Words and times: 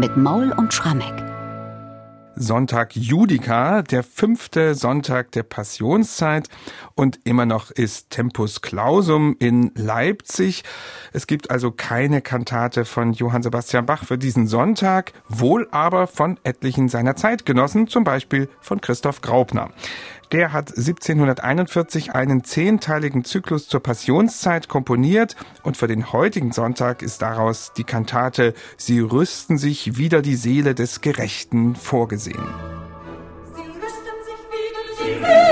mit 0.00 0.16
Maul 0.16 0.50
und 0.52 0.72
Schrammeck. 0.72 1.12
Sonntag 2.34 2.96
Judica, 2.96 3.82
der 3.82 4.02
fünfte 4.02 4.74
Sonntag 4.74 5.30
der 5.32 5.42
Passionszeit 5.42 6.48
und 6.94 7.20
immer 7.24 7.44
noch 7.44 7.70
ist 7.70 8.08
Tempus 8.08 8.62
Clausum 8.62 9.36
in 9.38 9.72
Leipzig. 9.74 10.64
Es 11.12 11.26
gibt 11.26 11.50
also 11.50 11.70
keine 11.70 12.22
Kantate 12.22 12.86
von 12.86 13.12
Johann 13.12 13.42
Sebastian 13.42 13.84
Bach 13.84 14.04
für 14.06 14.16
diesen 14.16 14.46
Sonntag, 14.46 15.12
wohl 15.28 15.68
aber 15.70 16.06
von 16.06 16.40
etlichen 16.44 16.88
seiner 16.88 17.14
Zeitgenossen, 17.14 17.86
zum 17.86 18.02
Beispiel 18.02 18.48
von 18.62 18.80
Christoph 18.80 19.20
Graupner. 19.20 19.68
Der 20.32 20.52
hat 20.52 20.70
1741 20.76 22.14
einen 22.14 22.44
zehnteiligen 22.44 23.24
Zyklus 23.24 23.66
zur 23.66 23.80
Passionszeit 23.80 24.68
komponiert 24.68 25.34
und 25.64 25.76
für 25.76 25.88
den 25.88 26.12
heutigen 26.12 26.52
Sonntag 26.52 27.02
ist 27.02 27.22
daraus 27.22 27.72
die 27.76 27.82
Kantate 27.82 28.54
Sie 28.76 29.00
rüsten 29.00 29.58
sich 29.58 29.96
wieder 29.96 30.22
die 30.22 30.36
Seele 30.36 30.76
des 30.76 31.00
Gerechten 31.00 31.74
vorgesehen. 31.74 32.46
Sie 33.54 33.60
rüsten 33.60 34.16
sich 34.24 34.40
wieder 34.52 35.18
die 35.18 35.24
Seele 35.24 35.49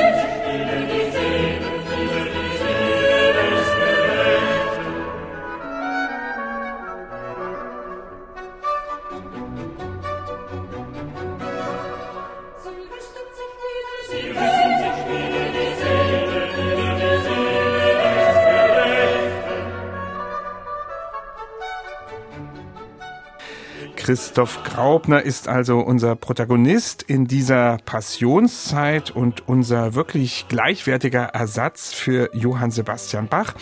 Christoph 24.08 24.62
Graupner 24.64 25.20
ist 25.20 25.48
also 25.48 25.80
unser 25.80 26.16
Protagonist 26.16 27.02
in 27.02 27.26
dieser 27.26 27.76
Passionszeit 27.84 29.10
und 29.10 29.46
unser 29.46 29.94
wirklich 29.94 30.46
gleichwertiger 30.48 31.24
Ersatz 31.24 31.92
für 31.92 32.30
Johann 32.34 32.70
Sebastian 32.70 33.28
Bach. 33.28 33.52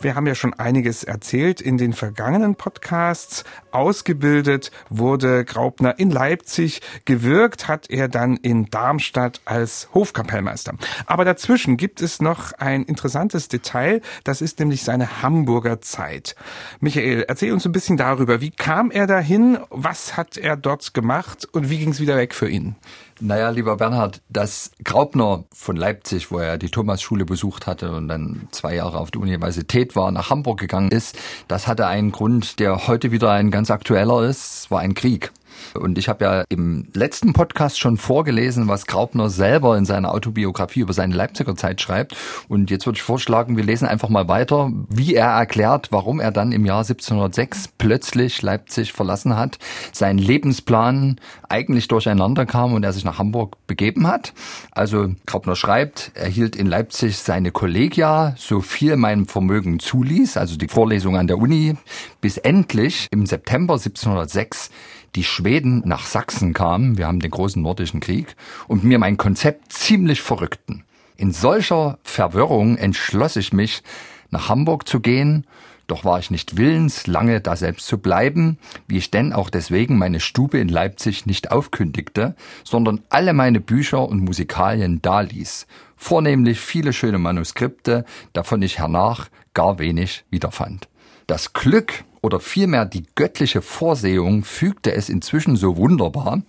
Wir 0.00 0.16
haben 0.16 0.26
ja 0.26 0.34
schon 0.34 0.54
einiges 0.54 1.04
erzählt 1.04 1.60
in 1.60 1.78
den 1.78 1.92
vergangenen 1.92 2.56
Podcasts. 2.56 3.44
Ausgebildet 3.70 4.72
wurde 4.90 5.44
Graupner 5.44 6.00
in 6.00 6.10
Leipzig, 6.10 6.80
gewirkt 7.04 7.68
hat 7.68 7.88
er 7.88 8.08
dann 8.08 8.36
in 8.38 8.70
Darmstadt 8.70 9.40
als 9.44 9.88
Hofkapellmeister. 9.94 10.74
Aber 11.06 11.24
dazwischen 11.24 11.76
gibt 11.76 12.02
es 12.02 12.20
noch 12.20 12.52
ein 12.54 12.82
interessantes 12.82 13.46
Detail, 13.46 14.00
das 14.24 14.40
ist 14.40 14.58
nämlich 14.58 14.82
seine 14.82 15.22
Hamburger 15.22 15.80
Zeit. 15.80 16.34
Michael, 16.80 17.24
erzähl 17.28 17.52
uns 17.52 17.64
ein 17.66 17.72
bisschen 17.72 17.96
darüber. 17.96 18.40
Wie 18.40 18.50
kam 18.50 18.90
er 18.90 19.06
dahin? 19.06 19.58
Was 19.70 19.91
hat 19.92 20.36
er 20.36 20.56
dort 20.56 20.94
gemacht 20.94 21.46
und 21.52 21.70
wie 21.70 21.78
ging 21.78 21.90
es 21.90 22.00
wieder 22.00 22.16
weg 22.16 22.34
für 22.34 22.48
ihn? 22.48 22.76
Naja, 23.20 23.50
lieber 23.50 23.76
Bernhard, 23.76 24.20
dass 24.28 24.72
Graupner 24.82 25.44
von 25.54 25.76
Leipzig, 25.76 26.32
wo 26.32 26.38
er 26.38 26.58
die 26.58 26.70
Thomasschule 26.70 27.24
besucht 27.24 27.66
hatte 27.66 27.92
und 27.92 28.08
dann 28.08 28.48
zwei 28.50 28.74
Jahre 28.74 28.98
auf 28.98 29.10
der 29.10 29.20
Universität 29.20 29.94
war, 29.94 30.10
nach 30.10 30.30
Hamburg 30.30 30.58
gegangen 30.58 30.90
ist, 30.90 31.16
das 31.46 31.68
hatte 31.68 31.86
einen 31.86 32.10
Grund, 32.10 32.58
der 32.58 32.88
heute 32.88 33.12
wieder 33.12 33.30
ein 33.30 33.50
ganz 33.50 33.70
aktueller 33.70 34.24
ist. 34.24 34.70
War 34.70 34.80
ein 34.80 34.94
Krieg. 34.94 35.30
Und 35.74 35.98
ich 35.98 36.08
habe 36.08 36.24
ja 36.24 36.44
im 36.48 36.88
letzten 36.92 37.32
Podcast 37.32 37.78
schon 37.78 37.96
vorgelesen, 37.96 38.68
was 38.68 38.86
Graupner 38.86 39.30
selber 39.30 39.76
in 39.76 39.84
seiner 39.84 40.12
Autobiografie 40.12 40.80
über 40.80 40.92
seine 40.92 41.14
Leipziger 41.14 41.56
Zeit 41.56 41.80
schreibt. 41.80 42.16
Und 42.48 42.70
jetzt 42.70 42.86
würde 42.86 42.96
ich 42.96 43.02
vorschlagen, 43.02 43.56
wir 43.56 43.64
lesen 43.64 43.86
einfach 43.86 44.08
mal 44.08 44.28
weiter, 44.28 44.70
wie 44.88 45.14
er 45.14 45.28
erklärt, 45.28 45.88
warum 45.90 46.20
er 46.20 46.30
dann 46.30 46.52
im 46.52 46.66
Jahr 46.66 46.80
1706 46.80 47.68
plötzlich 47.78 48.42
Leipzig 48.42 48.92
verlassen 48.92 49.36
hat, 49.36 49.58
sein 49.92 50.18
Lebensplan 50.18 51.20
eigentlich 51.48 51.88
durcheinander 51.88 52.46
kam 52.46 52.72
und 52.72 52.82
er 52.84 52.92
sich 52.92 53.04
nach 53.04 53.18
Hamburg 53.18 53.56
begeben 53.66 54.06
hat. 54.06 54.32
Also 54.70 55.14
Graupner 55.26 55.56
schreibt, 55.56 56.12
er 56.14 56.28
hielt 56.28 56.56
in 56.56 56.66
Leipzig 56.66 57.18
seine 57.18 57.50
Kollegia, 57.50 58.34
so 58.36 58.60
viel 58.60 58.96
meinem 58.96 59.26
Vermögen 59.26 59.78
zuließ, 59.78 60.36
also 60.36 60.56
die 60.56 60.68
Vorlesung 60.68 61.16
an 61.16 61.26
der 61.26 61.38
Uni, 61.38 61.76
bis 62.20 62.38
endlich 62.38 63.06
im 63.10 63.26
September 63.26 63.74
1706 63.74 64.70
die 65.14 65.24
Schweden 65.24 65.82
nach 65.84 66.06
Sachsen 66.06 66.54
kamen, 66.54 66.98
wir 66.98 67.06
haben 67.06 67.20
den 67.20 67.30
großen 67.30 67.62
nordischen 67.62 68.00
Krieg, 68.00 68.34
und 68.68 68.84
mir 68.84 68.98
mein 68.98 69.16
Konzept 69.16 69.72
ziemlich 69.72 70.22
verrückten. 70.22 70.84
In 71.16 71.32
solcher 71.32 71.98
Verwirrung 72.02 72.76
entschloss 72.76 73.36
ich 73.36 73.52
mich, 73.52 73.82
nach 74.30 74.48
Hamburg 74.48 74.88
zu 74.88 75.00
gehen, 75.00 75.46
doch 75.86 76.04
war 76.04 76.18
ich 76.18 76.30
nicht 76.30 76.56
willens, 76.56 77.06
lange 77.06 77.40
da 77.40 77.54
selbst 77.54 77.86
zu 77.86 77.98
bleiben, 77.98 78.58
wie 78.86 78.96
ich 78.96 79.10
denn 79.10 79.32
auch 79.32 79.50
deswegen 79.50 79.98
meine 79.98 80.20
Stube 80.20 80.58
in 80.58 80.68
Leipzig 80.68 81.26
nicht 81.26 81.50
aufkündigte, 81.50 82.34
sondern 82.64 83.02
alle 83.10 83.34
meine 83.34 83.60
Bücher 83.60 84.08
und 84.08 84.20
Musikalien 84.20 85.02
daließ, 85.02 85.66
vornehmlich 85.96 86.60
viele 86.60 86.92
schöne 86.92 87.18
Manuskripte, 87.18 88.06
davon 88.32 88.62
ich 88.62 88.78
hernach 88.78 89.28
gar 89.52 89.78
wenig 89.78 90.24
wiederfand. 90.30 90.88
Das 91.26 91.52
Glück 91.52 92.04
oder 92.22 92.40
vielmehr 92.40 92.86
die 92.86 93.04
göttliche 93.14 93.60
Vorsehung 93.60 94.44
fügte 94.44 94.94
es 94.94 95.08
inzwischen 95.08 95.56
so 95.56 95.76
wunderbar, 95.76 96.40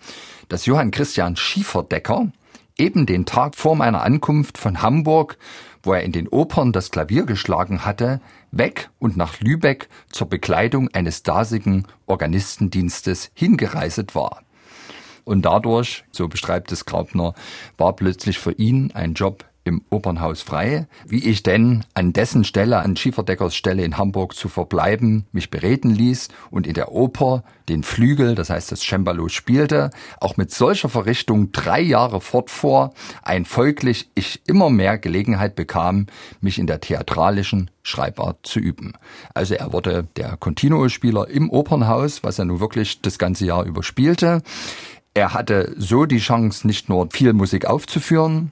dass 0.48 0.66
Johann 0.66 0.92
Christian 0.92 1.36
Schieferdecker 1.36 2.32
eben 2.78 3.06
den 3.06 3.26
Tag 3.26 3.56
vor 3.56 3.76
meiner 3.76 4.04
Ankunft 4.04 4.58
von 4.58 4.82
Hamburg, 4.82 5.38
wo 5.82 5.94
er 5.94 6.04
in 6.04 6.12
den 6.12 6.28
Opern 6.30 6.72
das 6.72 6.92
Klavier 6.92 7.26
geschlagen 7.26 7.86
hatte, 7.86 8.22
weg 8.52 8.90
und 9.00 9.18
nach 9.18 9.42
Lübeck 9.42 9.90
zur 10.10 10.30
Bekleidung 10.30 10.90
eines 10.94 11.24
dasigen 11.24 11.86
Organistendienstes 12.06 13.32
hingereiset 13.34 14.16
war. 14.16 14.44
Und 15.26 15.44
dadurch, 15.44 16.04
so 16.12 16.28
beschreibt 16.28 16.72
es 16.72 16.86
Graupner, 16.86 17.34
war 17.78 17.94
plötzlich 17.94 18.40
für 18.40 18.52
ihn 18.52 18.92
ein 18.94 19.14
Job 19.14 19.46
im 19.66 19.82
Opernhaus 19.90 20.42
frei, 20.42 20.88
wie 21.08 21.24
ich 21.24 21.44
denn 21.44 21.86
an 21.94 22.12
dessen 22.12 22.44
Stelle, 22.44 22.80
an 22.80 22.96
Schieferdeckers 22.96 23.56
Stelle 23.56 23.84
in 23.84 23.98
Hamburg 23.98 24.36
zu 24.36 24.50
verbleiben, 24.50 25.26
mich 25.32 25.50
bereden 25.50 25.92
ließ 25.92 26.28
und 26.52 26.68
in 26.68 26.74
der 26.74 26.92
Oper 26.92 27.44
den 27.70 27.84
Flügel, 27.84 28.36
das 28.36 28.50
heißt 28.50 28.72
das 28.72 28.82
Cembalo 28.82 29.30
spielte, 29.30 29.90
auch 30.20 30.36
mit 30.36 30.52
solcher 30.52 30.90
Verrichtung 30.90 31.52
drei 31.54 31.80
Jahre 31.80 32.20
fortfuhr, 32.20 32.94
ein 33.22 33.46
folglich 33.46 34.10
ich 34.16 34.42
immer 34.48 34.70
mehr 34.70 34.98
Gelegenheit 34.98 35.56
bekam, 35.56 36.08
mich 36.42 36.60
in 36.60 36.68
der 36.68 36.82
theatralischen 36.82 37.72
Schreibart 37.84 38.46
zu 38.46 38.60
üben. 38.60 38.94
Also 39.34 39.56
er 39.56 39.72
wurde 39.72 40.08
der 40.18 40.36
Continuo-Spieler 40.38 41.30
im 41.30 41.50
Opernhaus, 41.50 42.24
was 42.24 42.40
er 42.40 42.46
nun 42.46 42.60
wirklich 42.60 43.02
das 43.02 43.18
ganze 43.18 43.46
Jahr 43.46 43.66
überspielte. 43.66 44.42
Er 45.14 45.34
hatte 45.34 45.74
so 45.78 46.06
die 46.06 46.18
Chance, 46.18 46.66
nicht 46.66 46.90
nur 46.90 47.08
viel 47.12 47.34
Musik 47.34 47.66
aufzuführen, 47.66 48.52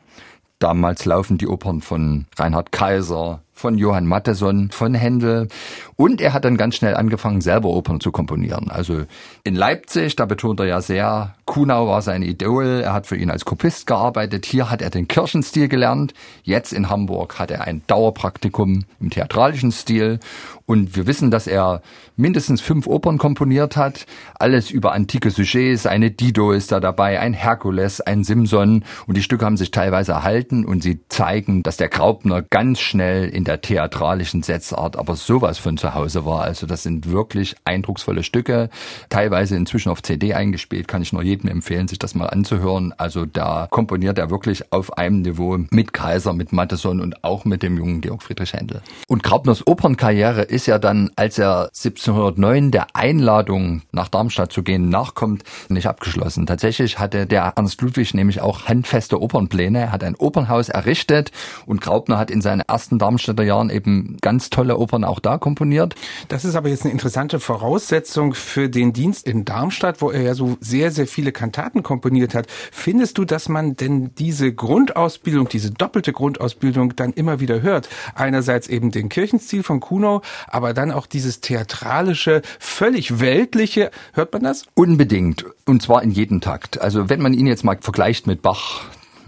Damals 0.62 1.06
laufen 1.06 1.40
die 1.40 1.48
Opern 1.48 1.82
von 1.82 2.28
Reinhard 2.38 2.72
Kaiser, 2.72 3.42
von 3.62 3.78
Johann 3.78 4.08
Matteson, 4.08 4.72
von 4.72 4.94
Händel. 4.96 5.48
Und 5.96 6.20
er 6.20 6.34
hat 6.34 6.46
dann 6.46 6.58
ganz 6.58 6.76
schnell 6.76 6.96
angefangen, 6.96 7.42
selber 7.42 7.70
Opern 7.70 8.00
zu 8.00 8.12
komponieren. 8.12 8.72
Also 8.72 9.04
in 9.44 9.56
Leipzig, 9.56 10.16
da 10.16 10.26
betont 10.26 10.60
er 10.60 10.66
ja 10.66 10.82
sehr, 10.82 11.36
Kunau 11.46 11.88
war 11.88 12.02
sein 12.02 12.24
Idol. 12.24 12.82
Er 12.84 12.94
hat 12.94 13.06
für 13.06 13.16
ihn 13.16 13.30
als 13.30 13.46
Kopist 13.46 13.86
gearbeitet. 13.86 14.46
Hier 14.46 14.72
hat 14.72 14.82
er 14.82 14.90
den 14.90 15.08
Kirchenstil 15.08 15.68
gelernt. 15.68 16.14
Jetzt 16.44 16.74
in 16.74 16.90
Hamburg 16.90 17.38
hat 17.38 17.52
er 17.52 17.66
ein 17.66 17.84
Dauerpraktikum 17.86 18.86
im 19.00 19.10
theatralischen 19.12 19.72
Stil. 19.72 20.20
Und 20.66 20.96
wir 20.96 21.06
wissen, 21.06 21.32
dass 21.32 21.48
er 21.48 21.82
mindestens 22.16 22.62
fünf 22.62 22.88
Opern 22.88 23.18
komponiert 23.18 23.76
hat. 23.76 24.06
Alles 24.40 24.72
über 24.72 24.94
antike 24.94 25.30
Sujets. 25.30 25.86
Eine 25.86 26.12
Dido 26.12 26.54
ist 26.54 26.72
da 26.72 26.80
dabei, 26.80 27.20
ein 27.20 27.34
Herkules, 27.34 28.00
ein 28.00 28.24
Simson. 28.24 28.86
Und 29.06 29.18
die 29.18 29.24
Stücke 29.24 29.44
haben 29.44 29.58
sich 29.58 29.72
teilweise 29.72 30.14
erhalten 30.14 30.64
und 30.64 30.82
sie 30.82 31.02
zeigen, 31.10 31.62
dass 31.64 31.76
der 31.76 31.90
Graupner 31.90 32.41
ganz 32.41 32.80
schnell 32.80 33.28
in 33.28 33.44
der 33.44 33.51
theatralischen 33.58 34.44
Setzart 34.44 34.98
aber 34.98 35.16
sowas 35.16 35.58
von 35.58 35.78
zu 35.78 35.94
Hause 35.94 36.26
war. 36.26 36.44
Also 36.44 36.68
das 36.68 36.84
sind 36.84 37.12
wirklich 37.12 37.56
eindrucksvolle 37.66 38.24
Stücke. 38.24 38.70
Teilweise 39.09 39.56
inzwischen 39.56 39.90
auf 39.90 40.03
CD 40.03 40.34
eingespielt. 40.34 40.88
Kann 40.88 41.02
ich 41.02 41.14
nur 41.14 41.24
jedem 41.24 41.50
empfehlen, 41.50 41.88
sich 41.88 42.00
das 42.00 42.16
mal 42.16 42.28
anzuhören. 42.28 42.94
Also 42.98 43.26
da 43.26 43.68
komponiert 43.70 44.18
er 44.18 44.30
wirklich 44.30 44.72
auf 44.72 44.98
einem 44.98 45.22
Niveau 45.22 45.58
mit 45.70 45.94
Kaiser, 45.94 46.34
mit 46.34 46.53
Matteson 46.53 47.02
und 47.02 47.24
auch 47.24 47.46
mit 47.46 47.64
dem 47.64 47.78
jungen 47.78 48.02
Georg 48.02 48.24
Friedrich 48.24 48.53
Händel. 48.53 48.82
Und 49.08 49.24
Graupners 49.24 49.66
Opernkarriere 49.66 50.44
ist 50.44 50.68
ja 50.68 50.80
dann, 50.80 51.12
als 51.16 51.38
er 51.38 51.66
1709 51.66 52.72
der 52.72 52.88
Einladung 52.94 53.82
nach 53.92 54.08
Darmstadt 54.08 54.52
zu 54.52 54.64
gehen 54.64 54.90
nachkommt, 54.90 55.44
nicht 55.70 55.88
abgeschlossen. 55.88 56.46
Tatsächlich 56.46 57.00
hatte 57.00 57.26
der 57.26 57.54
Ernst 57.56 57.82
Ludwig 57.82 58.14
nämlich 58.14 58.42
auch 58.42 58.68
handfeste 58.68 59.22
Opernpläne. 59.22 59.80
Er 59.80 59.92
hat 59.92 60.04
ein 60.04 60.16
Opernhaus 60.16 60.70
errichtet 60.70 61.32
und 61.66 61.82
Graupner 61.82 62.18
hat 62.18 62.32
in 62.32 62.42
seinen 62.42 62.62
ersten 62.62 63.00
Darmstädter 63.00 63.41
Jahren 63.43 63.70
eben 63.70 64.17
ganz 64.22 64.49
tolle 64.49 64.78
Opern 64.78 65.03
auch 65.03 65.20
da 65.20 65.38
komponiert. 65.38 65.96
Das 66.28 66.46
ist 66.46 66.55
aber 66.55 66.70
jetzt 66.70 66.84
eine 66.84 66.91
interessante 66.91 67.40
Voraussetzung 67.40 68.34
für 68.34 68.70
den 68.70 68.93
Dienst 68.93 69.26
in 69.26 69.46
Darmstadt, 69.46 70.02
wo 70.02 70.11
er 70.11 70.22
ja 70.22 70.34
so 70.35 70.58
sehr, 70.59 70.91
sehr 70.91 71.08
viele 71.08 71.22
viele 71.22 71.32
Kantaten 71.32 71.84
komponiert 71.84 72.34
hat. 72.34 72.47
Findest 72.72 73.20
du, 73.20 73.26
dass 73.26 73.47
man 73.47 73.76
denn 73.76 74.16
diese 74.16 74.52
Grundausbildung, 74.52 75.47
diese 75.47 75.70
doppelte 75.70 76.14
Grundausbildung 76.14 76.96
dann 76.96 77.14
immer 77.14 77.40
wieder 77.40 77.61
hört? 77.61 77.90
Einerseits 78.16 78.67
eben 78.67 78.90
den 78.90 79.08
Kirchenstil 79.08 79.61
von 79.61 79.79
Kuno, 79.79 80.22
aber 80.47 80.73
dann 80.73 80.91
auch 80.91 81.05
dieses 81.05 81.41
theatralische, 81.41 82.41
völlig 82.59 83.20
weltliche. 83.20 83.91
Hört 84.14 84.34
man 84.34 84.44
das? 84.44 84.66
Unbedingt. 84.73 85.46
Und 85.66 85.84
zwar 85.84 86.02
in 86.02 86.09
jedem 86.09 86.41
Takt. 86.41 86.82
Also 86.82 87.09
wenn 87.09 87.22
man 87.22 87.35
ihn 87.35 87.46
jetzt 87.46 87.64
mal 87.64 87.78
vergleicht 87.79 88.26
mit 88.26 88.41
Bach, 88.41 88.82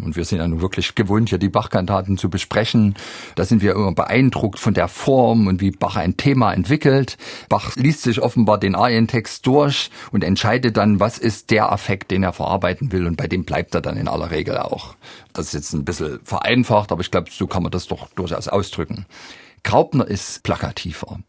und 0.03 0.15
wir 0.15 0.25
sind 0.25 0.39
ja 0.39 0.47
nun 0.47 0.61
wirklich 0.61 0.95
gewohnt, 0.95 1.29
hier 1.29 1.37
die 1.37 1.49
Bach-Kantaten 1.49 2.17
zu 2.17 2.29
besprechen. 2.29 2.95
Da 3.35 3.45
sind 3.45 3.61
wir 3.61 3.73
immer 3.73 3.93
beeindruckt 3.93 4.59
von 4.59 4.73
der 4.73 4.87
Form 4.87 5.47
und 5.47 5.61
wie 5.61 5.71
Bach 5.71 5.95
ein 5.95 6.17
Thema 6.17 6.53
entwickelt. 6.53 7.17
Bach 7.49 7.75
liest 7.75 8.01
sich 8.01 8.21
offenbar 8.21 8.57
den 8.57 8.75
Arientext 8.75 9.45
durch 9.45 9.89
und 10.11 10.23
entscheidet 10.23 10.77
dann, 10.77 10.99
was 10.99 11.17
ist 11.17 11.51
der 11.51 11.71
Affekt, 11.71 12.11
den 12.11 12.23
er 12.23 12.33
verarbeiten 12.33 12.91
will. 12.91 13.07
Und 13.07 13.17
bei 13.17 13.27
dem 13.27 13.45
bleibt 13.45 13.73
er 13.75 13.81
dann 13.81 13.97
in 13.97 14.07
aller 14.07 14.31
Regel 14.31 14.57
auch. 14.57 14.95
Das 15.33 15.47
ist 15.47 15.53
jetzt 15.53 15.73
ein 15.73 15.85
bisschen 15.85 16.19
vereinfacht, 16.23 16.91
aber 16.91 17.01
ich 17.01 17.11
glaube, 17.11 17.29
so 17.31 17.47
kann 17.47 17.63
man 17.63 17.71
das 17.71 17.87
doch 17.87 18.09
durchaus 18.15 18.47
ausdrücken. 18.47 19.05
Graupner 19.63 20.05
ist 20.05 20.43
plakativer. 20.43 21.19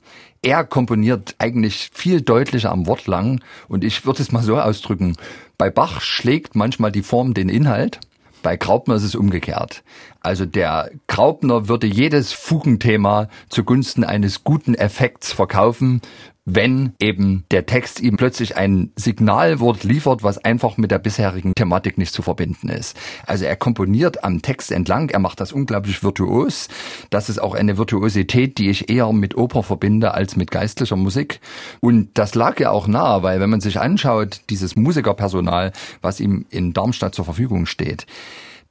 Er 0.43 0.65
komponiert 0.65 1.37
eigentlich 1.39 1.91
viel 1.95 2.21
deutlicher 2.21 2.71
am 2.71 2.87
Wort 2.87 3.07
lang 3.07 3.41
und 3.69 3.85
ich 3.85 4.05
würde 4.05 4.21
es 4.21 4.33
mal 4.33 4.43
so 4.43 4.59
ausdrücken. 4.59 5.17
Bei 5.57 5.71
Bach 5.71 6.01
schlägt 6.01 6.57
manchmal 6.57 6.93
die 6.93 7.03
Form 7.03 7.33
den 7.33 7.49
Inhalt 7.49 8.01
bei 8.45 8.57
Graupner 8.57 8.95
ist 8.95 9.03
es 9.03 9.17
umgekehrt. 9.17 9.83
Also 10.21 10.47
der 10.47 10.91
Graupner 11.09 11.67
würde 11.67 11.89
jedes 11.89 12.33
Fugenthema 12.33 13.29
zugunsten 13.49 14.05
eines 14.05 14.45
guten 14.45 14.75
Effekts 14.75 15.33
verkaufen, 15.33 16.03
wenn 16.45 16.93
eben 16.99 17.45
der 17.51 17.65
Text 17.65 18.01
ihm 18.01 18.17
plötzlich 18.17 18.57
ein 18.57 18.93
Signalwort 18.97 19.83
liefert, 19.83 20.23
was 20.23 20.39
einfach 20.39 20.77
mit 20.77 20.91
der 20.91 20.99
bisherigen 20.99 21.55
Thematik 21.55 21.97
nicht 21.97 22.13
zu 22.13 22.21
verbinden 22.21 22.69
ist. 22.69 22.97
Also 23.27 23.47
er 23.47 23.57
komponiert 23.57 24.25
am 24.25 24.43
Text 24.43 24.71
entlang, 24.71 25.09
er 25.09 25.21
macht 25.21 25.41
das 25.41 25.53
unglaublich 25.53 26.03
virtuos. 26.03 26.69
Das 27.09 27.31
ist 27.31 27.39
auch 27.39 27.55
eine 27.55 27.79
Virtuosität, 27.79 28.59
die 28.59 28.69
ich 28.69 28.91
eher 28.91 29.11
mit 29.13 29.37
Oper 29.37 29.63
verbinde 29.63 30.13
als 30.13 30.37
mit 30.37 30.51
geistlicher 30.51 30.97
Musik. 30.97 31.41
Und 31.81 32.11
das 32.19 32.35
lag 32.35 32.61
ja 32.61 32.71
auch 32.71 32.87
nahe, 32.87 33.23
weil 33.23 33.41
wenn 33.41 33.51
man 33.51 33.61
sich 33.61 33.81
anschaut, 33.81 34.43
dieses 34.51 34.77
Musikerpersonal, 34.77 35.73
was 36.03 36.21
ihm 36.21 36.45
in 36.51 36.75
Darmstadt 36.75 37.15
zur 37.15 37.25
Verfügung 37.25 37.65
steht, 37.65 38.07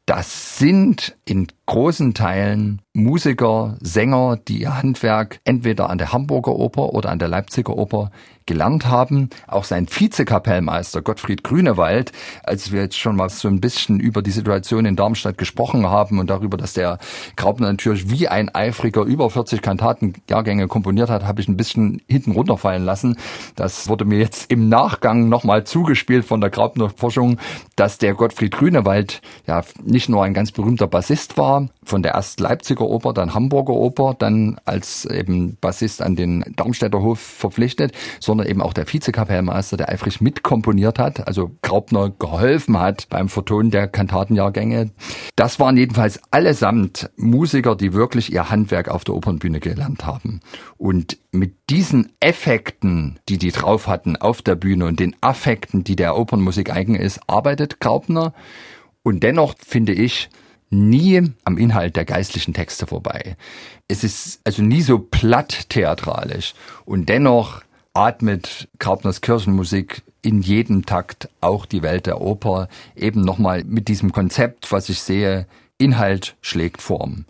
das 0.06 0.60
sind 0.60 1.16
in 1.26 1.48
großen 1.66 2.14
Teilen 2.14 2.83
Musiker, 2.96 3.76
Sänger, 3.82 4.38
die 4.48 4.62
ihr 4.62 4.78
Handwerk 4.78 5.40
entweder 5.46 5.90
an 5.90 5.98
der 5.98 6.14
Hamburger 6.14 6.52
Oper 6.52 6.94
oder 6.94 7.10
an 7.10 7.18
der 7.18 7.28
Leipziger 7.28 7.76
Oper 7.76 8.12
gelernt 8.46 8.86
haben. 8.86 9.30
Auch 9.48 9.64
sein 9.64 9.88
Vizekapellmeister 9.90 11.02
Gottfried 11.02 11.44
Grünewald, 11.44 12.12
als 12.44 12.72
wir 12.72 12.82
jetzt 12.82 12.98
schon 12.98 13.16
mal 13.16 13.30
so 13.30 13.48
ein 13.48 13.62
bisschen 13.62 14.00
über 14.00 14.22
die 14.22 14.32
Situation 14.32 14.86
in 14.86 14.96
Darmstadt 14.96 15.38
gesprochen 15.38 15.88
haben 15.88 16.20
und 16.20 16.30
darüber, 16.30 16.58
dass 16.58 16.74
der 16.74 17.00
Graupner 17.36 17.72
natürlich 17.72 18.10
wie 18.10 18.28
ein 18.28 18.54
eifriger 18.54 19.04
über 19.04 19.30
40 19.30 19.62
Kantatenjahrgänge 19.62 20.68
komponiert 20.68 21.10
hat, 21.10 21.26
habe 21.26 21.42
ich 21.42 21.48
ein 21.48 21.58
bisschen 21.58 22.02
hinten 22.08 22.32
runterfallen 22.32 22.84
lassen. 22.86 23.18
Das 23.56 23.88
wurde 23.88 24.06
mir 24.06 24.20
jetzt 24.20 24.52
im 24.52 24.70
Nachgang 24.70 25.30
nochmal 25.30 25.64
zugespielt 25.64 26.26
von 26.26 26.42
der 26.42 26.50
Graupner 26.50 26.90
Forschung, 26.90 27.40
dass 27.76 27.98
der 27.98 28.14
Gottfried 28.14 28.52
Grünewald 28.52 29.22
ja 29.48 29.64
nicht 29.84 30.10
nur 30.10 30.24
ein 30.24 30.34
ganz 30.34 30.52
berühmter 30.52 30.88
Bassist 30.88 31.38
war, 31.38 31.70
von 31.84 32.04
der 32.04 32.14
erst 32.14 32.40
Leipziger 32.40 32.83
Oper, 32.90 33.14
dann 33.14 33.34
Hamburger 33.34 33.74
Oper, 33.74 34.16
dann 34.18 34.58
als 34.66 35.06
eben 35.06 35.58
Bassist 35.60 36.02
an 36.02 36.16
den 36.16 36.44
Darmstädter 36.56 37.02
Hof 37.02 37.20
verpflichtet, 37.20 37.94
sondern 38.20 38.48
eben 38.48 38.62
auch 38.62 38.74
der 38.74 38.92
Vizekapellmeister, 38.92 39.78
der 39.78 39.90
eifrig 39.90 40.22
mitkomponiert 40.22 41.00
hat, 41.00 41.28
also 41.28 41.52
Graupner 41.62 42.10
geholfen 42.10 42.80
hat 42.80 43.08
beim 43.10 43.30
Vertonen 43.30 43.72
der 43.72 43.88
Kantatenjahrgänge. 43.88 44.92
Das 45.36 45.60
waren 45.60 45.78
jedenfalls 45.78 46.20
allesamt 46.32 47.10
Musiker, 47.16 47.76
die 47.76 47.94
wirklich 47.94 48.32
ihr 48.32 48.50
Handwerk 48.50 48.90
auf 48.90 49.04
der 49.04 49.16
Opernbühne 49.16 49.60
gelernt 49.60 50.06
haben. 50.06 50.42
Und 50.78 51.18
mit 51.32 51.56
diesen 51.70 52.12
Effekten, 52.20 53.20
die 53.30 53.38
die 53.38 53.52
drauf 53.52 53.88
hatten 53.88 54.16
auf 54.16 54.42
der 54.42 54.56
Bühne 54.56 54.86
und 54.86 55.00
den 55.00 55.16
Affekten, 55.22 55.84
die 55.84 55.96
der 55.96 56.18
Opernmusik 56.18 56.72
eigen 56.72 56.96
ist, 56.96 57.20
arbeitet 57.28 57.80
Graupner. 57.80 58.34
Und 59.02 59.24
dennoch 59.24 59.56
finde 59.58 59.94
ich, 59.94 60.30
nie 60.74 61.32
am 61.44 61.58
Inhalt 61.58 61.96
der 61.96 62.06
geistlichen 62.06 62.54
Texte 62.54 62.88
vorbei. 62.88 63.38
Es 63.88 64.04
ist 64.04 64.42
also 64.44 64.62
nie 64.62 64.82
so 64.82 65.00
platt 65.00 65.70
theatralisch 65.70 66.54
und 66.86 67.10
dennoch 67.10 67.62
atmet 67.94 68.68
Graupners 68.80 69.22
Kirchenmusik 69.22 70.02
in 70.22 70.42
jedem 70.42 70.86
Takt 70.86 71.30
auch 71.42 71.66
die 71.66 71.84
Welt 71.84 72.06
der 72.06 72.22
Oper 72.22 72.70
eben 72.96 73.22
nochmal 73.22 73.64
mit 73.66 73.88
diesem 73.88 74.12
Konzept, 74.12 74.72
was 74.72 74.90
ich 74.90 75.00
sehe, 75.00 75.46
Inhalt 75.78 76.36
schlägt 76.42 76.82
Form. 76.82 77.26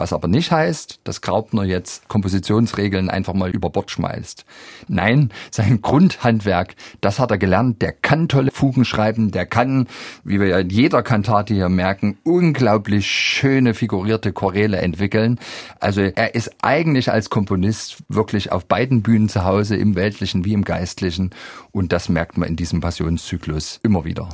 Was 0.00 0.14
aber 0.14 0.28
nicht 0.28 0.50
heißt, 0.50 1.00
dass 1.04 1.20
Graupner 1.20 1.62
jetzt 1.62 2.08
Kompositionsregeln 2.08 3.10
einfach 3.10 3.34
mal 3.34 3.50
über 3.50 3.68
Bord 3.68 3.90
schmeißt. 3.90 4.46
Nein, 4.88 5.28
sein 5.50 5.82
Grundhandwerk, 5.82 6.74
das 7.02 7.18
hat 7.18 7.30
er 7.30 7.36
gelernt. 7.36 7.82
Der 7.82 7.92
kann 7.92 8.26
tolle 8.26 8.50
Fugen 8.50 8.86
schreiben, 8.86 9.30
der 9.30 9.44
kann, 9.44 9.88
wie 10.24 10.40
wir 10.40 10.46
ja 10.46 10.60
in 10.60 10.70
jeder 10.70 11.02
Kantate 11.02 11.52
hier 11.52 11.68
merken, 11.68 12.16
unglaublich 12.24 13.10
schöne 13.10 13.74
figurierte 13.74 14.32
Choräle 14.32 14.78
entwickeln. 14.78 15.38
Also 15.80 16.00
er 16.00 16.34
ist 16.34 16.50
eigentlich 16.62 17.12
als 17.12 17.28
Komponist 17.28 17.98
wirklich 18.08 18.52
auf 18.52 18.64
beiden 18.64 19.02
Bühnen 19.02 19.28
zu 19.28 19.44
Hause, 19.44 19.76
im 19.76 19.96
weltlichen 19.96 20.46
wie 20.46 20.54
im 20.54 20.64
geistlichen. 20.64 21.28
Und 21.72 21.92
das 21.92 22.08
merkt 22.08 22.36
man 22.36 22.48
in 22.48 22.56
diesem 22.56 22.80
Passionszyklus 22.80 23.80
immer 23.82 24.04
wieder. 24.04 24.28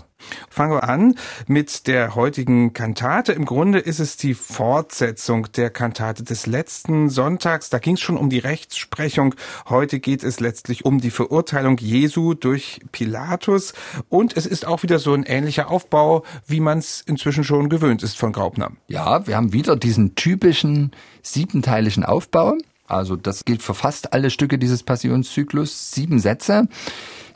Fangen 0.49 0.73
wir 0.73 0.85
an 0.85 1.15
mit 1.47 1.87
der 1.87 2.15
heutigen 2.15 2.73
Kantate. 2.73 3.33
Im 3.33 3.44
Grunde 3.44 3.79
ist 3.79 4.00
es 4.00 4.17
die 4.17 4.35
Fortsetzung 4.35 5.53
der 5.53 5.71
Kantate 5.71 6.25
des 6.25 6.47
letzten 6.47 7.11
Sonntags. 7.11 7.69
Da 7.69 7.79
ging 7.79 7.94
es 7.94 8.00
schon 8.00 8.17
um 8.17 8.31
die 8.31 8.38
Rechtsprechung. 8.38 9.35
Heute 9.69 10.00
geht 10.00 10.25
es 10.25 10.41
letztlich 10.41 10.85
um 10.85 11.00
die 11.00 11.11
Verurteilung 11.11 11.77
Jesu 11.79 12.35
durch 12.35 12.81
Pilatus. 12.93 13.75
Und 14.09 14.37
es 14.37 14.47
ist 14.47 14.67
auch 14.67 14.83
wieder 14.83 14.99
so 14.99 15.12
ein 15.12 15.25
ähnlicher 15.25 15.71
Aufbau, 15.71 16.25
wie 16.47 16.61
man 16.61 16.79
es 16.79 17.03
inzwischen 17.03 17.44
schon 17.44 17.69
gewöhnt 17.69 18.03
ist 18.03 18.17
von 18.17 18.33
Graupner. 18.33 18.73
Ja, 18.88 19.27
wir 19.27 19.37
haben 19.37 19.53
wieder 19.53 19.77
diesen 19.77 20.15
typischen 20.15 20.93
siebenteiligen 21.23 22.05
Aufbau. 22.05 22.56
Also 22.87 23.17
das 23.17 23.44
gilt 23.44 23.62
für 23.62 23.75
fast 23.75 24.12
alle 24.12 24.31
Stücke 24.31 24.59
dieses 24.59 24.83
Passionszyklus. 24.83 25.93
Sieben 25.93 26.19
Sätze 26.19 26.69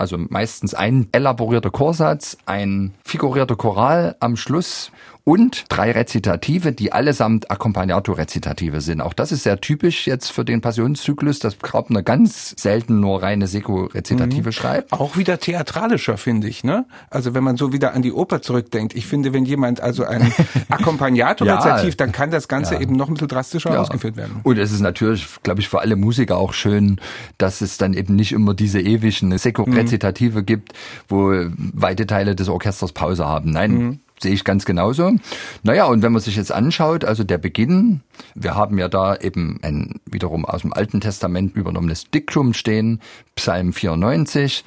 also 0.01 0.17
meistens 0.17 0.73
ein 0.73 1.09
elaborierter 1.13 1.71
Chorsatz, 1.71 2.39
ein 2.47 2.95
figurierter 3.05 3.55
Choral 3.55 4.17
am 4.19 4.37
Schluss 4.37 4.93
und 5.25 5.65
drei 5.69 5.93
Rezitative, 5.93 6.73
die 6.73 6.93
allesamt 6.93 7.51
Accompagnato-Rezitative 7.51 8.81
sind. 8.81 9.01
Auch 9.01 9.13
das 9.13 9.33
ist 9.33 9.43
sehr 9.43 9.61
typisch 9.61 10.07
jetzt 10.07 10.31
für 10.31 10.45
den 10.45 10.61
Passionszyklus, 10.61 11.39
dass 11.39 11.59
Graupner 11.59 12.03
ganz 12.03 12.55
selten 12.59 13.01
nur 13.01 13.23
reine 13.23 13.47
Seko-Rezitative 13.47 14.49
mhm. 14.49 14.53
schreibt. 14.53 14.93
Auch 14.93 15.17
wieder 15.17 15.39
theatralischer, 15.39 16.17
finde 16.17 16.49
ich, 16.49 16.65
ne? 16.65 16.87
Also 17.11 17.35
wenn 17.35 17.45
man 17.45 17.57
so 17.57 17.73
wieder 17.73 17.95
an 17.95 18.03
die 18.03 18.13
Oper 18.13 18.43
zurückdenkt. 18.43 18.95
Ich 18.95 19.07
finde, 19.07 19.33
wenn 19.33 19.45
jemand 19.45 19.81
also 19.81 20.05
ein 20.05 20.33
Accompagnato-Rezitativ, 20.69 21.91
ja, 21.91 21.97
dann 21.97 22.13
kann 22.13 22.31
das 22.31 22.49
Ganze 22.49 22.75
ja. 22.75 22.81
eben 22.81 22.97
noch 22.97 23.09
ein 23.09 23.15
bisschen 23.15 23.29
drastischer 23.29 23.73
ja. 23.73 23.81
ausgeführt 23.81 24.17
werden. 24.17 24.41
Und 24.43 24.59
es 24.59 24.73
ist 24.73 24.81
natürlich, 24.81 25.27
glaube 25.43 25.61
ich, 25.61 25.69
für 25.69 25.81
alle 25.81 25.97
Musiker 25.97 26.39
auch 26.39 26.53
schön, 26.53 27.01
dass 27.39 27.61
es 27.61 27.79
dann 27.79 27.95
eben 27.95 28.17
nicht 28.17 28.33
immer 28.33 28.55
diese 28.55 28.81
ewigen 28.81 29.37
Seko-Rezitative 29.37 30.41
mhm. 30.41 30.47
gibt, 30.47 30.73
wo 31.09 31.33
weite 31.57 32.07
Teile 32.07 32.35
des 32.35 32.49
Orchesters 32.49 32.93
Pause 32.93 33.27
haben. 33.27 33.51
Nein, 33.51 33.73
mhm 33.73 34.01
sehe 34.23 34.33
ich 34.33 34.45
ganz 34.45 34.65
genauso. 34.65 35.13
Naja, 35.63 35.87
und 35.87 36.03
wenn 36.03 36.13
man 36.13 36.21
sich 36.21 36.37
jetzt 36.37 36.53
anschaut, 36.53 37.05
also 37.05 37.25
der 37.25 37.39
Beginn, 37.39 38.01
wir 38.35 38.55
haben 38.55 38.79
ja 38.79 38.89
da 38.89 39.17
eben 39.17 39.59
ein 39.63 40.01
wiederum 40.11 40.45
aus 40.45 40.63
dem 40.63 40.73
Alten 40.73 41.01
Testament 41.01 41.57
übernommenes 41.57 42.11
Diktum 42.11 42.55
stehen, 42.55 43.01
Psalm 43.35 43.73
94 43.73 44.65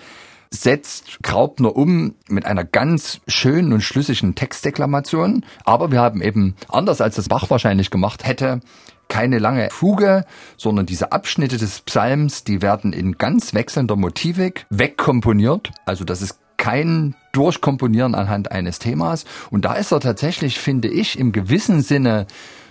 setzt 0.53 1.23
Graupner 1.23 1.75
um 1.75 2.13
mit 2.27 2.45
einer 2.45 2.63
ganz 2.63 3.21
schönen 3.27 3.73
und 3.73 3.81
schlüssigen 3.81 4.35
Textdeklamation. 4.35 5.43
Aber 5.65 5.91
wir 5.91 5.99
haben 5.99 6.21
eben, 6.21 6.55
anders 6.69 7.01
als 7.01 7.15
das 7.15 7.27
Bach 7.27 7.49
wahrscheinlich 7.49 7.89
gemacht 7.89 8.25
hätte, 8.25 8.61
keine 9.09 9.39
lange 9.39 9.69
Fuge, 9.71 10.25
sondern 10.57 10.85
diese 10.85 11.11
Abschnitte 11.11 11.57
des 11.57 11.81
Psalms, 11.81 12.43
die 12.43 12.61
werden 12.61 12.93
in 12.93 13.17
ganz 13.17 13.53
wechselnder 13.53 13.95
Motivik 13.95 14.65
wegkomponiert. 14.69 15.71
Also 15.85 16.03
das 16.05 16.21
ist 16.21 16.39
kein 16.57 17.15
Durchkomponieren 17.31 18.15
anhand 18.15 18.51
eines 18.51 18.79
Themas. 18.79 19.25
Und 19.49 19.65
da 19.65 19.73
ist 19.73 19.91
er 19.91 19.99
tatsächlich, 19.99 20.59
finde 20.59 20.87
ich, 20.87 21.17
im 21.17 21.31
gewissen 21.31 21.81
Sinne 21.81 22.27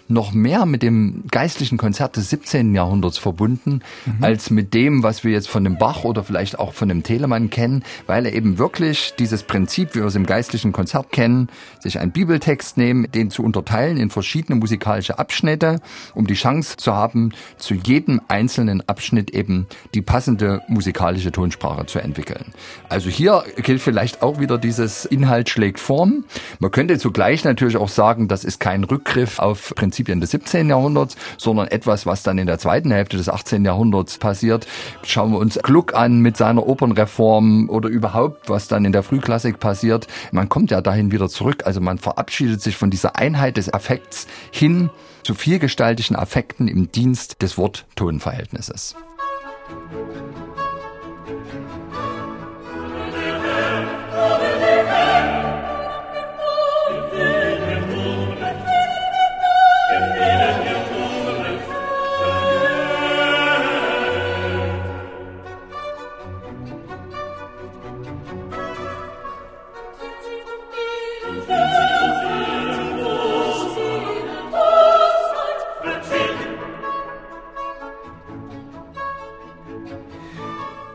noch 0.09 0.32
mehr 0.32 0.66
mit 0.66 0.82
dem 0.82 1.25
geistlichen 1.30 1.78
Konzert 1.78 2.16
des 2.16 2.30
17. 2.30 2.75
Jahrhunderts 2.75 3.18
verbunden, 3.18 3.80
mhm. 4.06 4.25
als 4.25 4.50
mit 4.50 4.75
dem, 4.75 5.02
was 5.02 5.25
wir 5.25 5.32
jetzt 5.32 5.49
von 5.49 5.64
dem 5.64 5.78
Bach 5.78 6.04
oder 6.04 6.25
vielleicht 6.25 6.59
auch 6.59 6.73
von 6.73 6.88
dem 6.88 7.02
Telemann 7.02 7.50
kennen, 7.50 7.82
weil 8.06 8.26
er 8.26 8.32
eben 8.32 8.59
wirklich 8.59 9.14
dieses 9.18 9.42
Prinzip, 9.42 9.94
wie 9.94 10.00
wir 10.00 10.06
es 10.06 10.14
im 10.14 10.26
geistlichen 10.26 10.73
Konzert 10.73 11.12
kennen, 11.12 11.49
sich 11.80 11.99
einen 11.99 12.12
Bibeltext 12.12 12.76
nehmen, 12.76 13.11
den 13.12 13.30
zu 13.30 13.42
unterteilen 13.42 13.97
in 13.97 14.11
verschiedene 14.11 14.59
musikalische 14.59 15.18
Abschnitte, 15.18 15.80
um 16.14 16.26
die 16.26 16.35
Chance 16.35 16.76
zu 16.76 16.94
haben, 16.94 17.32
zu 17.56 17.75
jedem 17.75 18.21
einzelnen 18.28 18.87
Abschnitt 18.88 19.30
eben 19.30 19.66
die 19.94 20.02
passende 20.02 20.62
musikalische 20.68 21.32
Tonsprache 21.32 21.87
zu 21.87 21.99
entwickeln. 21.99 22.52
Also 22.88 23.11
hier 23.11 23.44
gilt 23.56 23.80
vielleicht 23.80 24.23
auch 24.23 24.40
wieder 24.40 24.59
dieses 24.59 25.04
Inhalt 25.04 25.49
schlägt 25.49 25.80
Form. 25.80 26.25
Man 26.59 26.71
könnte 26.71 26.99
zugleich 26.99 27.44
natürlich 27.44 27.76
auch 27.76 27.88
sagen, 27.88 28.28
das 28.28 28.44
ist 28.44 28.61
kein 28.61 28.85
Rückgriff 28.85 29.38
auf 29.38 29.75
Prinzipien 30.02 30.21
des 30.21 30.30
17. 30.32 30.68
Jahrhunderts, 30.68 31.16
sondern 31.38 31.68
etwas, 31.68 32.06
was 32.06 32.23
dann 32.23 32.38
in 32.38 32.47
der 32.47 32.59
zweiten 32.59 32.90
Hälfte 32.90 33.16
des 33.16 33.28
18. 33.28 33.64
Jahrhunderts 33.64 34.18
passiert. 34.18 34.66
Schauen 35.04 35.32
wir 35.32 35.38
uns 35.38 35.59
Gluck 35.62 35.94
an 35.94 36.21
mit 36.21 36.37
seiner 36.37 36.66
Opernreform 36.66 37.68
oder 37.68 37.88
überhaupt, 37.88 38.49
was 38.49 38.68
dann 38.68 38.85
in 38.85 38.92
der 38.92 39.02
Frühklassik 39.02 39.61
passiert. 39.61 40.06
Man 40.32 40.49
kommt 40.49 40.71
ja 40.71 40.80
dahin 40.80 41.12
wieder 41.12 41.28
zurück. 41.28 41.62
Also 41.64 41.80
man 41.80 41.99
verabschiedet 41.99 42.61
sich 42.61 42.76
von 42.76 42.90
dieser 42.90 43.16
Einheit 43.16 43.56
des 43.56 43.73
Affekts 43.73 44.26
hin 44.50 44.90
zu 45.23 45.35
vielgestaltigen 45.35 46.16
Affekten 46.16 46.66
im 46.66 46.90
Dienst 46.90 47.42
des 47.42 47.56
Wort-Ton-Verhältnisses. 47.56 48.97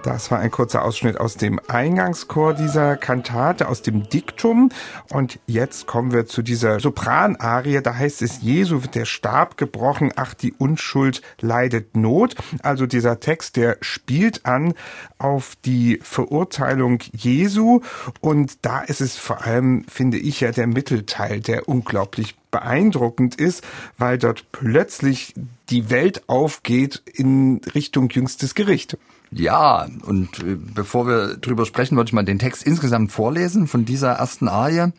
Das 0.03 0.31
war 0.31 0.39
ein 0.39 0.51
kurzer 0.51 0.85
Ausschnitt 0.85 1.19
aus 1.19 1.35
dem 1.35 1.59
Eingangschor 1.67 2.53
dieser 2.53 2.95
Kantate, 2.95 3.67
aus 3.67 3.81
dem 3.81 4.07
Diktum. 4.07 4.69
Und 5.11 5.39
jetzt 5.47 5.85
kommen 5.87 6.13
wir 6.13 6.27
zu 6.27 6.41
dieser 6.41 6.79
Sopranarie. 6.79 7.81
Da 7.81 7.95
heißt 7.95 8.21
es, 8.21 8.41
Jesu 8.41 8.83
wird 8.83 8.95
der 8.95 9.05
Stab 9.05 9.57
gebrochen, 9.57 10.13
ach, 10.15 10.33
die 10.33 10.53
Unschuld 10.53 11.21
leidet 11.41 11.97
Not. 11.97 12.35
Also 12.63 12.85
dieser 12.85 13.19
Text, 13.19 13.57
der 13.57 13.77
spielt 13.81 14.45
an 14.45 14.75
auf 15.17 15.57
die 15.65 15.99
Verurteilung 16.01 16.99
Jesu. 17.11 17.81
Und 18.21 18.65
da 18.65 18.81
ist 18.81 19.01
es 19.01 19.17
vor 19.17 19.45
allem, 19.45 19.83
finde 19.89 20.17
ich 20.17 20.39
ja, 20.41 20.51
der 20.51 20.67
Mittelteil, 20.67 21.41
der 21.41 21.67
unglaublich 21.67 22.37
beeindruckend 22.51 23.35
ist, 23.35 23.63
weil 23.97 24.17
dort 24.17 24.51
plötzlich 24.51 25.33
die 25.69 25.89
Welt 25.89 26.29
aufgeht 26.29 27.01
in 27.13 27.59
Richtung 27.75 28.09
jüngstes 28.09 28.55
Gericht. 28.55 28.97
Ja, 29.31 29.87
und 30.05 30.39
äh, 30.39 30.55
bevor 30.55 31.07
wir 31.07 31.37
drüber 31.37 31.65
sprechen, 31.65 31.97
würde 31.97 32.09
ich 32.09 32.13
mal 32.13 32.23
den 32.23 32.39
Text 32.39 32.63
insgesamt 32.63 33.11
vorlesen 33.11 33.67
von 33.67 33.85
dieser 33.85 34.13
ersten 34.13 34.47
Arie. 34.47 34.91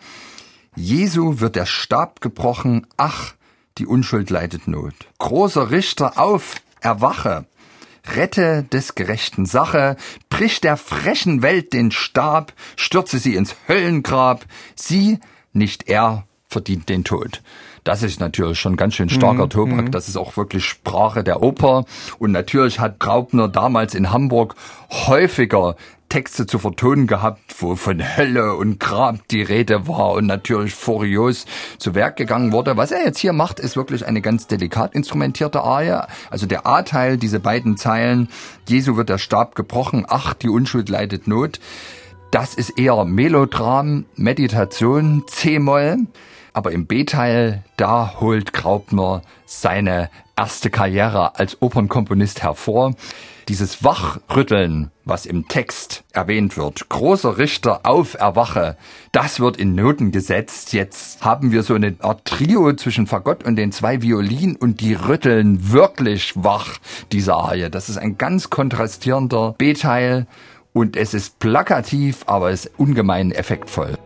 Jesu 0.76 1.40
wird 1.40 1.56
der 1.56 1.66
Stab 1.66 2.20
gebrochen, 2.20 2.86
ach, 2.96 3.34
die 3.78 3.86
Unschuld 3.86 4.30
leidet 4.30 4.68
Not. 4.68 4.94
Großer 5.18 5.70
Richter 5.70 6.18
auf, 6.18 6.56
erwache, 6.80 7.46
rette 8.16 8.64
des 8.64 8.94
gerechten 8.94 9.46
Sache, 9.46 9.96
brich 10.28 10.60
der 10.60 10.76
frechen 10.76 11.42
Welt 11.42 11.72
den 11.72 11.90
Stab, 11.90 12.52
stürze 12.76 13.18
sie 13.18 13.34
ins 13.34 13.56
Höllengrab, 13.68 14.44
sie, 14.74 15.18
nicht 15.52 15.88
er, 15.88 16.24
verdient 16.48 16.88
den 16.88 17.04
Tod. 17.04 17.42
Das 17.84 18.02
ist 18.02 18.20
natürlich 18.20 18.58
schon 18.58 18.76
ganz 18.76 18.94
schön 18.94 19.08
starker 19.08 19.44
mhm. 19.44 19.50
Tobak. 19.50 19.84
Mhm. 19.86 19.90
Das 19.90 20.08
ist 20.08 20.16
auch 20.16 20.36
wirklich 20.36 20.64
Sprache 20.64 21.24
der 21.24 21.42
Oper. 21.42 21.84
Und 22.18 22.32
natürlich 22.32 22.80
hat 22.80 22.98
Graupner 22.98 23.48
damals 23.48 23.94
in 23.94 24.12
Hamburg 24.12 24.54
häufiger 24.90 25.76
Texte 26.08 26.46
zu 26.46 26.58
vertonen 26.58 27.06
gehabt, 27.06 27.40
wo 27.58 27.76
von 27.76 28.02
Hölle 28.16 28.54
und 28.54 28.80
Grab 28.80 29.28
die 29.28 29.42
Rede 29.42 29.86
war 29.86 30.12
und 30.12 30.26
natürlich 30.26 30.74
furios 30.74 31.44
zu 31.78 31.94
Werk 31.94 32.16
gegangen 32.16 32.52
wurde. 32.52 32.76
Was 32.78 32.92
er 32.92 33.04
jetzt 33.04 33.18
hier 33.18 33.34
macht, 33.34 33.60
ist 33.60 33.76
wirklich 33.76 34.06
eine 34.06 34.22
ganz 34.22 34.46
delikat 34.46 34.94
instrumentierte 34.94 35.60
Arie. 35.60 36.06
Also 36.30 36.46
der 36.46 36.66
A-Teil, 36.66 37.18
diese 37.18 37.40
beiden 37.40 37.76
Zeilen, 37.76 38.28
Jesu 38.66 38.96
wird 38.96 39.10
der 39.10 39.18
Stab 39.18 39.54
gebrochen, 39.54 40.06
ach, 40.08 40.32
die 40.32 40.48
Unschuld 40.48 40.88
leidet 40.88 41.26
Not. 41.26 41.60
Das 42.30 42.54
ist 42.54 42.78
eher 42.78 43.04
Melodram, 43.04 44.06
Meditation, 44.16 45.24
C-Moll. 45.26 46.06
Aber 46.58 46.72
im 46.72 46.86
B-Teil, 46.86 47.62
da 47.76 48.14
holt 48.18 48.52
Graupner 48.52 49.22
seine 49.46 50.10
erste 50.36 50.70
Karriere 50.70 51.38
als 51.38 51.62
Opernkomponist 51.62 52.42
hervor. 52.42 52.96
Dieses 53.46 53.84
Wachrütteln, 53.84 54.90
was 55.04 55.24
im 55.24 55.46
Text 55.46 56.02
erwähnt 56.12 56.56
wird, 56.56 56.88
großer 56.88 57.38
Richter 57.38 57.82
auf 57.84 58.14
Erwache, 58.14 58.76
das 59.12 59.38
wird 59.38 59.56
in 59.56 59.76
Noten 59.76 60.10
gesetzt. 60.10 60.72
Jetzt 60.72 61.24
haben 61.24 61.52
wir 61.52 61.62
so 61.62 61.74
eine 61.74 61.94
Art 62.00 62.24
Trio 62.24 62.72
zwischen 62.72 63.06
Fagott 63.06 63.44
und 63.44 63.54
den 63.54 63.70
zwei 63.70 64.02
Violinen 64.02 64.56
und 64.56 64.80
die 64.80 64.94
rütteln 64.94 65.70
wirklich 65.70 66.32
wach, 66.34 66.78
diese 67.12 67.34
Arie. 67.34 67.70
Das 67.70 67.88
ist 67.88 67.98
ein 67.98 68.18
ganz 68.18 68.50
kontrastierender 68.50 69.54
B-Teil 69.58 70.26
und 70.72 70.96
es 70.96 71.14
ist 71.14 71.38
plakativ, 71.38 72.24
aber 72.26 72.50
es 72.50 72.64
ist 72.64 72.80
ungemein 72.80 73.30
effektvoll. 73.30 73.96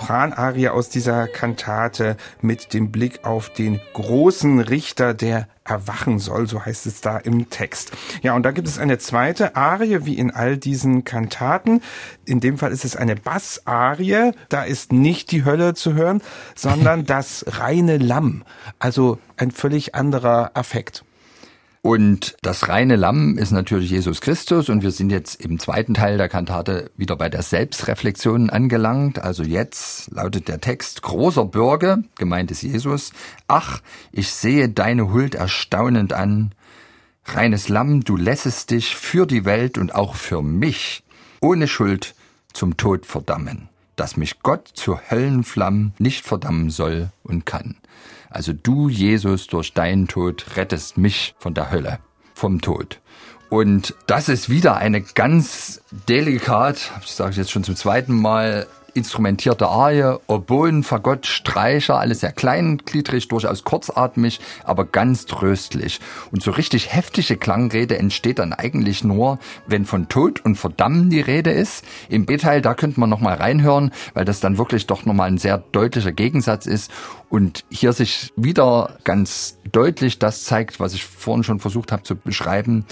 Sopranarie 0.00 0.68
aus 0.70 0.88
dieser 0.88 1.28
Kantate 1.28 2.16
mit 2.40 2.72
dem 2.72 2.90
Blick 2.90 3.24
auf 3.24 3.50
den 3.50 3.80
großen 3.92 4.60
Richter, 4.60 5.12
der 5.12 5.46
erwachen 5.62 6.18
soll, 6.18 6.48
so 6.48 6.64
heißt 6.64 6.86
es 6.86 7.02
da 7.02 7.18
im 7.18 7.50
Text. 7.50 7.92
Ja, 8.22 8.34
und 8.34 8.42
da 8.42 8.50
gibt 8.50 8.66
es 8.66 8.78
eine 8.78 8.98
zweite 8.98 9.56
Arie, 9.56 10.06
wie 10.06 10.16
in 10.16 10.30
all 10.30 10.56
diesen 10.56 11.04
Kantaten. 11.04 11.82
In 12.24 12.40
dem 12.40 12.56
Fall 12.56 12.72
ist 12.72 12.86
es 12.86 12.96
eine 12.96 13.14
Bassarie. 13.14 14.32
Da 14.48 14.62
ist 14.62 14.90
nicht 14.90 15.30
die 15.32 15.44
Hölle 15.44 15.74
zu 15.74 15.92
hören, 15.92 16.22
sondern 16.54 17.04
das 17.06 17.44
reine 17.46 17.98
Lamm. 17.98 18.44
Also 18.78 19.18
ein 19.36 19.50
völlig 19.50 19.94
anderer 19.94 20.52
Affekt. 20.54 21.04
Und 21.82 22.36
das 22.42 22.68
reine 22.68 22.96
Lamm 22.96 23.38
ist 23.38 23.52
natürlich 23.52 23.90
Jesus 23.90 24.20
Christus 24.20 24.68
und 24.68 24.82
wir 24.82 24.90
sind 24.90 25.10
jetzt 25.10 25.40
im 25.40 25.58
zweiten 25.58 25.94
Teil 25.94 26.18
der 26.18 26.28
Kantate 26.28 26.90
wieder 26.94 27.16
bei 27.16 27.30
der 27.30 27.40
Selbstreflexion 27.40 28.50
angelangt. 28.50 29.18
Also 29.18 29.42
jetzt 29.42 30.10
lautet 30.10 30.48
der 30.48 30.60
Text 30.60 31.00
großer 31.00 31.46
Bürger, 31.46 32.02
gemeint 32.18 32.50
ist 32.50 32.62
Jesus, 32.62 33.12
ach, 33.48 33.80
ich 34.12 34.30
sehe 34.30 34.68
deine 34.68 35.10
Huld 35.10 35.34
erstaunend 35.34 36.12
an. 36.12 36.52
Reines 37.24 37.70
Lamm, 37.70 38.04
du 38.04 38.16
lässest 38.18 38.72
dich 38.72 38.94
für 38.94 39.26
die 39.26 39.46
Welt 39.46 39.78
und 39.78 39.94
auch 39.94 40.16
für 40.16 40.42
mich 40.42 41.02
ohne 41.40 41.66
Schuld 41.66 42.14
zum 42.52 42.76
Tod 42.76 43.06
verdammen, 43.06 43.70
dass 43.96 44.18
mich 44.18 44.40
Gott 44.42 44.68
zu 44.74 44.98
Höllenflammen 45.10 45.94
nicht 45.98 46.26
verdammen 46.26 46.68
soll 46.68 47.08
und 47.22 47.46
kann. 47.46 47.76
Also 48.30 48.52
du, 48.52 48.88
Jesus, 48.88 49.48
durch 49.48 49.74
deinen 49.74 50.08
Tod 50.08 50.56
rettest 50.56 50.96
mich 50.96 51.34
von 51.38 51.52
der 51.52 51.70
Hölle, 51.70 51.98
vom 52.34 52.60
Tod. 52.60 53.00
Und 53.50 53.96
das 54.06 54.28
ist 54.28 54.48
wieder 54.48 54.76
eine 54.76 55.02
ganz 55.02 55.82
delikat, 56.08 56.92
ich 57.02 57.10
sage 57.10 57.34
jetzt 57.34 57.50
schon 57.50 57.64
zum 57.64 57.74
zweiten 57.74 58.14
Mal, 58.14 58.68
instrumentierte 58.94 59.68
Arie, 59.68 60.18
Oboen, 60.26 60.82
Fagott, 60.82 61.26
Streicher, 61.26 61.98
alles 61.98 62.20
sehr 62.20 62.32
kleingliedrig, 62.32 63.28
durchaus 63.28 63.64
kurzatmig, 63.64 64.40
aber 64.64 64.84
ganz 64.84 65.26
tröstlich. 65.26 66.00
Und 66.30 66.42
so 66.42 66.50
richtig 66.50 66.92
heftige 66.92 67.36
Klangrede 67.36 67.98
entsteht 67.98 68.38
dann 68.38 68.52
eigentlich 68.52 69.04
nur, 69.04 69.38
wenn 69.66 69.84
von 69.84 70.08
Tod 70.08 70.44
und 70.44 70.56
Verdammen 70.56 71.10
die 71.10 71.20
Rede 71.20 71.50
ist. 71.50 71.84
Im 72.08 72.26
B-Teil, 72.26 72.60
da 72.62 72.74
könnte 72.74 73.00
man 73.00 73.10
nochmal 73.10 73.34
reinhören, 73.34 73.92
weil 74.14 74.24
das 74.24 74.40
dann 74.40 74.58
wirklich 74.58 74.86
doch 74.86 75.04
nochmal 75.04 75.28
ein 75.28 75.38
sehr 75.38 75.58
deutlicher 75.58 76.12
Gegensatz 76.12 76.66
ist 76.66 76.90
und 77.28 77.64
hier 77.70 77.92
sich 77.92 78.32
wieder 78.36 78.96
ganz 79.04 79.58
deutlich 79.70 80.18
das 80.18 80.44
zeigt, 80.44 80.80
was 80.80 80.94
ich 80.94 81.04
vorhin 81.04 81.44
schon 81.44 81.60
versucht 81.60 81.92
habe 81.92 82.02
zu 82.02 82.16
beschreiben. 82.16 82.84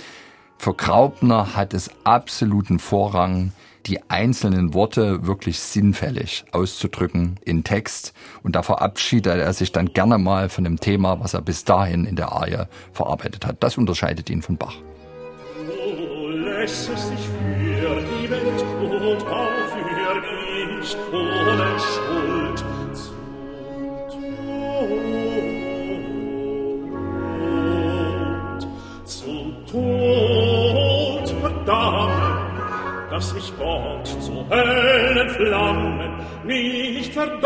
Für 0.58 0.74
Graupner 0.74 1.54
hat 1.54 1.72
es 1.72 1.90
absoluten 2.04 2.78
Vorrang, 2.80 3.52
die 3.88 4.08
einzelnen 4.10 4.74
Worte 4.74 5.26
wirklich 5.26 5.58
sinnfällig 5.58 6.44
auszudrücken 6.52 7.40
in 7.44 7.64
Text. 7.64 8.12
Und 8.42 8.54
da 8.54 8.62
verabschiedet 8.62 9.38
er 9.38 9.52
sich 9.52 9.72
dann 9.72 9.92
gerne 9.92 10.18
mal 10.18 10.48
von 10.48 10.64
dem 10.64 10.78
Thema, 10.78 11.20
was 11.20 11.34
er 11.34 11.40
bis 11.40 11.64
dahin 11.64 12.04
in 12.04 12.16
der 12.16 12.32
Arie 12.32 12.66
verarbeitet 12.92 13.46
hat. 13.46 13.56
Das 13.60 13.78
unterscheidet 13.78 14.30
ihn 14.30 14.42
von 14.42 14.56
Bach. 14.56 14.76
Oh, 15.68 16.28
lässt 16.28 16.90
es 16.90 17.08
sich 17.08 17.18
für 17.18 18.02
die 18.02 18.30
Welt 18.30 18.64
und 18.80 19.26
auch 19.26 19.48
für 19.70 19.84
mich 20.78 20.96
daß 33.18 33.34
ich 33.36 33.52
Gott 33.58 34.06
zu 34.06 34.46
Höllenflammen 34.48 36.12
nicht 36.44 37.12
verdammen 37.12 37.40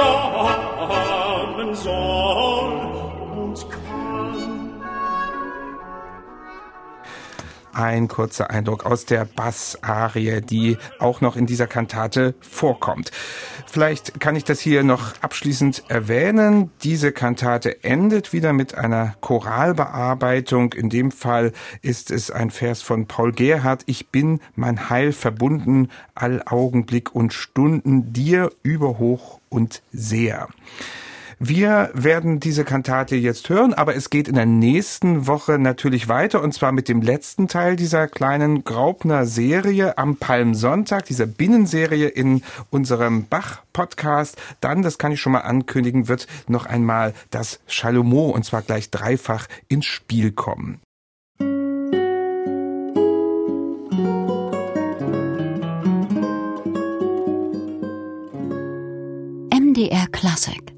soll. 1.75 3.02
Ein 7.73 8.09
kurzer 8.09 8.51
Eindruck 8.51 8.85
aus 8.85 9.07
der 9.07 9.25
Bassarie, 9.25 10.41
die 10.43 10.77
auch 10.99 11.21
noch 11.21 11.37
in 11.37 11.47
dieser 11.47 11.67
Kantate 11.67 12.35
vorkommt. 12.41 13.11
Vielleicht 13.67 14.21
kann 14.21 14.37
ich 14.37 14.45
das 14.45 14.61
hier 14.61 14.83
noch 14.83 15.15
abschließend 15.23 15.85
erwähnen. 15.89 16.71
Diese 16.83 17.13
Kantate 17.13 17.83
endet 17.83 18.35
wieder 18.35 18.53
mit 18.53 18.75
einer 18.77 19.15
Choralbearbeitung. 19.23 20.75
In 20.75 20.91
dem 20.91 21.11
Fall 21.11 21.53
ist 21.81 22.11
es 22.11 22.31
ein 22.31 22.51
Vers 22.51 22.83
von 22.83 23.07
Paul 23.07 23.33
Gerhardt. 23.33 23.85
Ich 23.87 24.09
bin 24.09 24.41
mein 24.55 24.91
Heil 24.91 25.13
verbunden, 25.13 25.89
all 26.15 26.43
Augenblick 26.45 27.15
und 27.15 27.33
Stunden 27.33 28.13
dir 28.13 28.51
überhoch 28.63 29.41
und 29.49 29.83
sehr. 29.93 30.49
Wir 31.45 31.91
werden 31.93 32.39
diese 32.39 32.65
Kantate 32.65 33.17
jetzt 33.17 33.49
hören, 33.49 33.75
aber 33.75 33.97
es 33.97 34.11
geht 34.11 34.29
in 34.29 34.37
der 34.37 34.47
nächsten 34.47 35.27
Woche 35.27 35.59
natürlich 35.59 36.07
weiter 36.07 36.41
und 36.41 36.55
zwar 36.55 36.71
mit 36.71 36.89
dem 36.89 37.03
letzten 37.03 37.49
Teil 37.49 37.75
dieser 37.75 38.07
kleinen 38.07 38.63
Graupner 38.63 39.27
Serie 39.27 39.99
am 39.99 40.15
Palmsonntag, 40.15 41.07
dieser 41.07 41.27
Binnenserie 41.27 42.07
in 42.07 42.43
unserem 42.71 43.27
Bach-Podcast. 43.27 44.41
Dann, 44.61 44.83
das 44.83 44.99
kann 44.99 45.11
ich 45.11 45.21
schon 45.21 45.33
mal 45.33 45.41
ankündigen, 45.41 46.07
wird 46.07 46.29
noch 46.47 46.67
einmal 46.67 47.13
das 47.31 47.59
Chalomo 47.67 48.31
und 48.31 48.45
zwar 48.45 48.63
gleich 48.63 48.91
dreifach 48.91 49.49
ins 49.67 49.87
Spiel 49.87 50.31
kommen. 50.31 50.81
MDR 59.51 60.07
Classic 60.13 60.73